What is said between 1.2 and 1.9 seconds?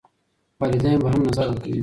نظر ورکوي.